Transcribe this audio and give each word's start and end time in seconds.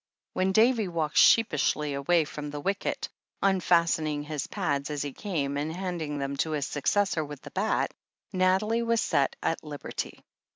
When 0.33 0.51
Davy 0.51 0.87
walked 0.87 1.17
sheepishly 1.19 1.93
away 1.93 2.25
from 2.25 2.49
the 2.49 2.59
wicket, 2.59 3.07
unfastening 3.43 4.23
his 4.23 4.47
pads 4.47 4.89
as 4.89 5.03
he 5.03 5.13
came 5.13 5.57
and 5.57 5.71
handing 5.71 6.17
them 6.17 6.37
to 6.37 6.53
his 6.53 6.65
successor 6.65 7.23
with 7.23 7.41
the 7.43 7.51
bat, 7.51 7.93
Nathalie 8.33 8.81
was 8.81 8.99
set 8.99 9.35
at 9.43 9.63
liberty. 9.63 10.23